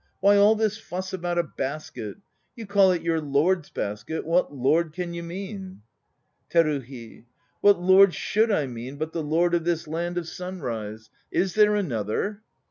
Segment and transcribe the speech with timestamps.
[0.19, 2.15] Why all this fuss about a basket?
[2.55, 5.83] You call it your lord's basket; what lord can you mean?
[6.49, 7.25] TERUHI.
[7.59, 11.11] What lord should I mean but the lord of this land of Sunrise?
[11.29, 12.41] Is there another?